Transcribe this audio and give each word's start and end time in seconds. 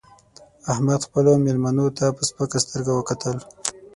احمد 0.71 0.99
خپلو 1.07 1.31
مېلمنو 1.45 1.85
ته 1.97 2.05
په 2.15 2.21
سپکه 2.29 2.57
سترګه 2.65 2.91
وکتل 2.95 3.37